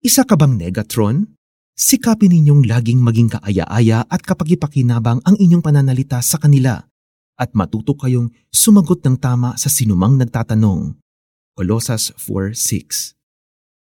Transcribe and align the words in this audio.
Isa 0.00 0.24
ka 0.24 0.32
bang 0.32 0.56
negatron? 0.56 1.36
Sikapin 1.76 2.32
ninyong 2.32 2.64
laging 2.64 3.04
maging 3.04 3.36
kaaya-aya 3.36 4.08
at 4.08 4.24
kapagipakinabang 4.24 5.20
ang 5.20 5.36
inyong 5.36 5.60
pananalita 5.60 6.24
sa 6.24 6.40
kanila 6.40 6.80
at 7.36 7.52
matuto 7.52 7.92
kayong 7.92 8.32
sumagot 8.48 9.04
ng 9.04 9.20
tama 9.20 9.60
sa 9.60 9.68
sinumang 9.68 10.16
nagtatanong. 10.16 10.96
Colossus 11.52 12.16
4.6 12.16 13.12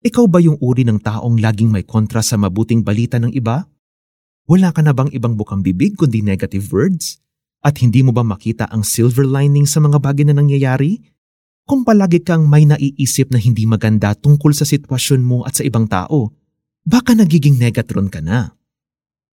Ikaw 0.01 0.25
ba 0.25 0.41
yung 0.41 0.57
uri 0.65 0.89
ng 0.89 1.05
taong 1.05 1.37
laging 1.37 1.69
may 1.69 1.85
kontra 1.85 2.25
sa 2.25 2.41
mabuting 2.41 2.81
balita 2.81 3.21
ng 3.21 3.37
iba? 3.37 3.69
Wala 4.49 4.73
ka 4.73 4.81
na 4.81 4.97
bang 4.97 5.13
ibang 5.13 5.37
bukang 5.37 5.61
bibig 5.61 6.01
kundi 6.01 6.25
negative 6.25 6.73
words? 6.73 7.21
At 7.61 7.77
hindi 7.85 8.01
mo 8.01 8.17
ba 8.17 8.25
makita 8.25 8.73
ang 8.73 8.89
silver 8.89 9.29
lining 9.29 9.69
sa 9.69 9.85
mga 9.85 10.01
bagay 10.01 10.25
na 10.25 10.33
nangyayari? 10.33 11.10
Kung 11.71 11.87
palagi 11.87 12.27
kang 12.27 12.51
may 12.51 12.67
naiisip 12.67 13.31
na 13.31 13.39
hindi 13.39 13.63
maganda 13.63 14.19
tungkol 14.19 14.51
sa 14.51 14.67
sitwasyon 14.67 15.23
mo 15.23 15.47
at 15.47 15.55
sa 15.55 15.63
ibang 15.63 15.87
tao, 15.87 16.35
baka 16.83 17.15
nagiging 17.15 17.63
negatron 17.63 18.11
ka 18.11 18.19
na. 18.19 18.59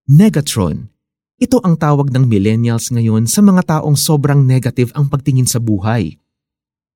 Negatron 0.05 0.93
ito 1.37 1.61
ang 1.61 1.77
tawag 1.77 2.09
ng 2.09 2.25
millennials 2.25 2.89
ngayon 2.89 3.29
sa 3.29 3.45
mga 3.45 3.77
taong 3.77 3.93
sobrang 3.93 4.41
negative 4.41 4.89
ang 4.97 5.05
pagtingin 5.05 5.45
sa 5.45 5.61
buhay. 5.61 6.17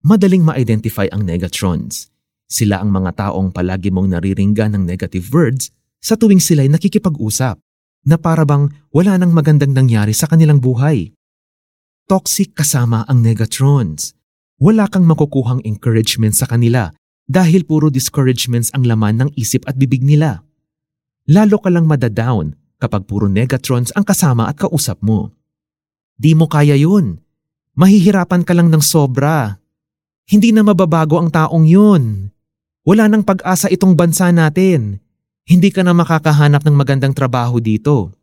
Madaling 0.01 0.41
ma-identify 0.41 1.05
ang 1.13 1.21
negatrons. 1.21 2.09
Sila 2.49 2.81
ang 2.81 2.89
mga 2.89 3.21
taong 3.21 3.53
palagi 3.53 3.93
mong 3.93 4.17
nariringga 4.17 4.65
ng 4.73 4.81
negative 4.81 5.29
words 5.29 5.69
sa 6.01 6.17
tuwing 6.17 6.41
sila'y 6.41 6.73
nakikipag-usap 6.73 7.61
na 8.09 8.17
para 8.17 8.41
bang 8.41 8.65
wala 8.89 9.21
nang 9.21 9.29
magandang 9.29 9.77
nangyari 9.77 10.09
sa 10.09 10.25
kanilang 10.25 10.57
buhay. 10.57 11.13
Toxic 12.09 12.57
kasama 12.57 13.05
ang 13.05 13.21
negatrons. 13.21 14.20
Wala 14.61 14.85
kang 14.85 15.09
makukuhang 15.09 15.65
encouragement 15.65 16.37
sa 16.37 16.45
kanila 16.45 16.93
dahil 17.25 17.65
puro 17.65 17.89
discouragements 17.89 18.69
ang 18.77 18.85
laman 18.85 19.17
ng 19.17 19.29
isip 19.33 19.65
at 19.65 19.73
bibig 19.73 20.05
nila. 20.05 20.45
Lalo 21.25 21.57
ka 21.57 21.73
lang 21.73 21.89
madadown 21.89 22.53
kapag 22.77 23.09
puro 23.09 23.25
negatrons 23.25 23.89
ang 23.97 24.05
kasama 24.05 24.45
at 24.45 24.61
kausap 24.61 25.01
mo. 25.01 25.33
Di 26.13 26.37
mo 26.37 26.45
kaya 26.45 26.77
yun. 26.77 27.17
Mahihirapan 27.73 28.45
ka 28.45 28.53
lang 28.53 28.69
ng 28.69 28.85
sobra. 28.85 29.57
Hindi 30.29 30.53
na 30.53 30.61
mababago 30.61 31.17
ang 31.17 31.33
taong 31.33 31.65
yun. 31.65 32.29
Wala 32.85 33.09
nang 33.09 33.25
pag-asa 33.25 33.65
itong 33.65 33.97
bansa 33.97 34.29
natin. 34.29 35.01
Hindi 35.49 35.73
ka 35.73 35.81
na 35.81 35.97
makakahanap 35.97 36.61
ng 36.61 36.75
magandang 36.77 37.17
trabaho 37.17 37.57
dito. 37.57 38.13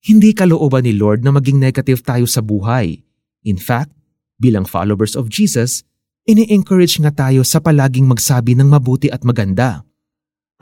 Hindi 0.00 0.32
kalooban 0.32 0.88
ni 0.88 0.96
Lord 0.96 1.20
na 1.20 1.34
maging 1.34 1.60
negative 1.60 2.00
tayo 2.00 2.24
sa 2.24 2.40
buhay. 2.40 3.04
In 3.44 3.60
fact, 3.60 3.97
bilang 4.38 4.64
followers 4.64 5.18
of 5.18 5.26
Jesus, 5.26 5.82
ini-encourage 6.24 7.02
nga 7.02 7.10
tayo 7.10 7.42
sa 7.42 7.58
palaging 7.58 8.06
magsabi 8.06 8.54
ng 8.54 8.70
mabuti 8.70 9.10
at 9.10 9.26
maganda. 9.26 9.82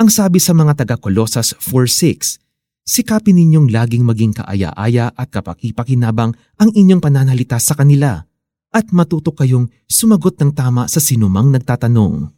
Ang 0.01 0.09
sabi 0.09 0.41
sa 0.41 0.57
mga 0.57 0.85
taga 0.85 0.97
Colossus 0.97 1.53
4.6, 1.61 2.41
Sikapin 2.87 3.35
ninyong 3.35 3.75
laging 3.75 4.07
maging 4.07 4.31
kaaya-aya 4.31 5.11
at 5.11 5.29
kapakipakinabang 5.35 6.39
ang 6.55 6.71
inyong 6.71 7.03
pananalita 7.03 7.59
sa 7.59 7.75
kanila 7.75 8.23
at 8.71 8.87
matuto 8.95 9.35
kayong 9.35 9.67
sumagot 9.91 10.39
ng 10.39 10.55
tama 10.55 10.87
sa 10.87 11.03
sinumang 11.03 11.51
nagtatanong. 11.51 12.31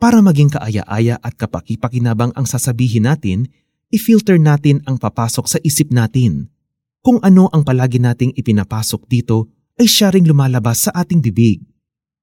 Para 0.00 0.18
maging 0.24 0.50
kaaya-aya 0.56 1.22
at 1.22 1.38
kapakipakinabang 1.38 2.34
ang 2.34 2.50
sasabihin 2.50 3.06
natin, 3.06 3.46
i-filter 3.94 4.42
natin 4.42 4.82
ang 4.90 4.98
papasok 4.98 5.46
sa 5.46 5.58
isip 5.62 5.94
natin. 5.94 6.50
Kung 6.98 7.22
ano 7.22 7.46
ang 7.54 7.62
palagi 7.62 8.02
nating 8.02 8.34
ipinapasok 8.34 9.06
dito 9.06 9.59
ay 9.80 9.88
siya 9.88 10.12
ring 10.12 10.28
lumalabas 10.28 10.86
sa 10.86 10.90
ating 10.92 11.24
bibig. 11.24 11.64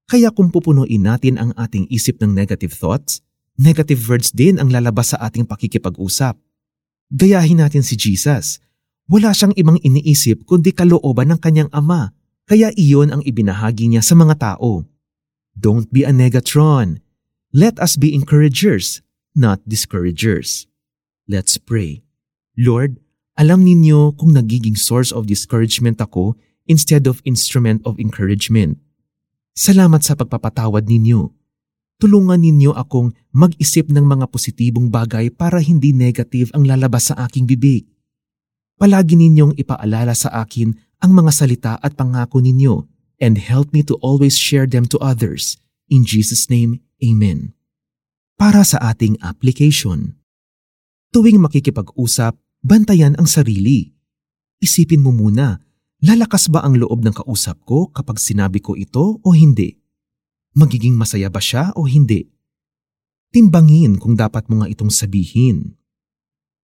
Kaya 0.05 0.29
kung 0.29 0.53
pupunuin 0.53 1.01
natin 1.01 1.41
ang 1.41 1.51
ating 1.57 1.89
isip 1.89 2.21
ng 2.21 2.31
negative 2.31 2.77
thoughts, 2.77 3.25
negative 3.57 4.05
words 4.05 4.29
din 4.29 4.61
ang 4.61 4.69
lalabas 4.69 5.17
sa 5.17 5.19
ating 5.25 5.49
pakikipag-usap 5.49 6.37
Gayahin 7.07 7.63
natin 7.63 7.87
si 7.87 7.95
Jesus. 7.95 8.59
Wala 9.07 9.31
siyang 9.31 9.55
ibang 9.55 9.79
iniisip 9.79 10.43
kundi 10.43 10.75
kalooban 10.75 11.31
ng 11.31 11.39
kanyang 11.39 11.71
ama, 11.71 12.11
kaya 12.43 12.75
iyon 12.75 13.15
ang 13.15 13.23
ibinahagi 13.23 13.87
niya 13.87 14.03
sa 14.03 14.11
mga 14.19 14.35
tao. 14.35 14.83
Don't 15.55 15.87
be 15.87 16.03
a 16.03 16.11
negatron. 16.11 16.99
Let 17.55 17.79
us 17.79 17.95
be 17.95 18.11
encouragers, 18.11 18.99
not 19.31 19.63
discouragers. 19.63 20.67
Let's 21.31 21.55
pray. 21.55 22.03
Lord, 22.59 22.99
alam 23.39 23.63
ninyo 23.63 24.19
kung 24.19 24.35
nagiging 24.35 24.75
source 24.75 25.15
of 25.15 25.31
discouragement 25.31 26.03
ako 26.03 26.35
instead 26.67 27.07
of 27.07 27.23
instrument 27.23 27.81
of 27.87 27.97
encouragement. 27.97 28.77
Salamat 29.57 30.05
sa 30.05 30.13
pagpapatawad 30.13 30.85
ninyo 30.85 31.37
tulungan 31.97 32.37
ninyo 32.37 32.77
akong 32.77 33.13
mag-isip 33.33 33.89
ng 33.89 34.05
mga 34.05 34.29
positibong 34.29 34.87
bagay 34.93 35.33
para 35.33 35.57
hindi 35.57 35.93
negative 35.93 36.53
ang 36.53 36.69
lalabas 36.69 37.09
sa 37.09 37.17
aking 37.25 37.49
bibig. 37.49 37.89
Palagi 38.77 39.17
ninyong 39.17 39.57
ipaalala 39.57 40.13
sa 40.13 40.29
akin 40.45 40.77
ang 41.01 41.11
mga 41.13 41.31
salita 41.33 41.73
at 41.81 41.97
pangako 41.97 42.37
ninyo 42.37 42.85
and 43.17 43.41
help 43.41 43.73
me 43.73 43.81
to 43.81 43.97
always 44.05 44.37
share 44.37 44.69
them 44.69 44.85
to 44.85 45.01
others. 45.01 45.57
In 45.89 46.05
Jesus' 46.05 46.53
name, 46.53 46.85
Amen. 47.01 47.57
Para 48.37 48.61
sa 48.61 48.77
ating 48.93 49.17
application. 49.25 50.21
Tuwing 51.09 51.41
makikipag-usap, 51.41 52.37
bantayan 52.61 53.17
ang 53.17 53.25
sarili. 53.25 53.97
Isipin 54.61 55.01
mo 55.01 55.09
muna, 55.09 55.57
lalakas 56.03 56.49
ba 56.51 56.65
ang 56.65 56.77
loob 56.77 57.05
ng 57.05 57.15
kausap 57.15 57.61
ko 57.65 57.89
kapag 57.89 58.21
sinabi 58.21 58.61
ko 58.61 58.73
ito 58.73 59.21
o 59.21 59.29
hindi? 59.33 59.77
Magiging 60.57 60.97
masaya 60.97 61.29
ba 61.29 61.37
siya 61.41 61.73
o 61.77 61.85
hindi? 61.85 62.25
Timbangin 63.29 64.01
kung 64.01 64.17
dapat 64.17 64.49
mo 64.49 64.63
nga 64.63 64.67
itong 64.71 64.89
sabihin. 64.89 65.77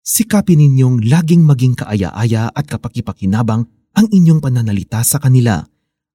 Sikapin 0.06 0.62
ninyong 0.62 1.06
laging 1.06 1.42
maging 1.42 1.74
kaaya-aya 1.74 2.50
at 2.50 2.64
kapakipakinabang 2.66 3.66
ang 3.96 4.06
inyong 4.10 4.38
pananalita 4.38 5.02
sa 5.02 5.18
kanila 5.18 5.62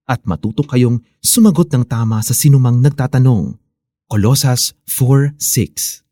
at 0.08 0.22
matuto 0.28 0.68
kayong 0.68 1.00
sumagot 1.24 1.72
ng 1.72 1.88
tama 1.88 2.20
sa 2.20 2.36
sinumang 2.36 2.84
nagtatanong. 2.84 3.56
Colossus 4.12 4.76
4.6 4.88 6.11